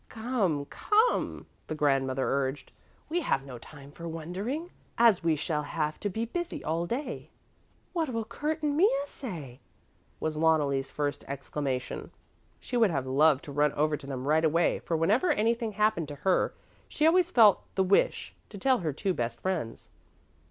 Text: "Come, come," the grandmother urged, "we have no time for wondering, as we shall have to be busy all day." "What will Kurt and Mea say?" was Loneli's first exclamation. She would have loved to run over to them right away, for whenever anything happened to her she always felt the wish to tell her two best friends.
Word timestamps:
"Come, 0.09 0.65
come," 0.65 1.45
the 1.67 1.75
grandmother 1.75 2.27
urged, 2.27 2.71
"we 3.07 3.21
have 3.21 3.45
no 3.45 3.59
time 3.59 3.91
for 3.91 4.07
wondering, 4.07 4.71
as 4.97 5.23
we 5.23 5.35
shall 5.35 5.61
have 5.61 5.99
to 5.99 6.09
be 6.09 6.25
busy 6.25 6.63
all 6.63 6.87
day." 6.87 7.29
"What 7.93 8.09
will 8.11 8.25
Kurt 8.25 8.63
and 8.63 8.75
Mea 8.75 8.89
say?" 9.05 9.59
was 10.19 10.35
Loneli's 10.37 10.89
first 10.89 11.23
exclamation. 11.27 12.09
She 12.59 12.75
would 12.75 12.89
have 12.89 13.05
loved 13.05 13.43
to 13.45 13.51
run 13.51 13.73
over 13.73 13.95
to 13.95 14.07
them 14.07 14.27
right 14.27 14.43
away, 14.43 14.79
for 14.79 14.97
whenever 14.97 15.29
anything 15.31 15.73
happened 15.73 16.07
to 16.07 16.15
her 16.25 16.55
she 16.89 17.05
always 17.05 17.29
felt 17.29 17.61
the 17.75 17.83
wish 17.83 18.33
to 18.49 18.57
tell 18.57 18.79
her 18.79 18.91
two 18.91 19.13
best 19.13 19.39
friends. 19.39 19.91